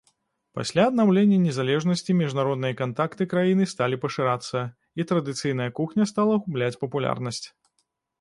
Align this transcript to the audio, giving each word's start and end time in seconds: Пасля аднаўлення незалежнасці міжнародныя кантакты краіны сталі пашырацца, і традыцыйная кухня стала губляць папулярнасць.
Пасля 0.57 0.83
аднаўлення 0.91 1.35
незалежнасці 1.41 2.15
міжнародныя 2.21 2.75
кантакты 2.79 3.27
краіны 3.33 3.67
сталі 3.73 3.99
пашырацца, 4.05 4.63
і 5.03 5.05
традыцыйная 5.13 5.69
кухня 5.81 6.09
стала 6.13 6.41
губляць 6.47 6.71
папулярнасць. 6.87 7.43